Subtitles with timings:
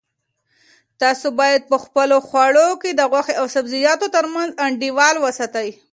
[1.01, 5.69] تاسو باید په خپلو خوړو کې د غوښې او سبزیجاتو ترمنځ انډول وساتئ.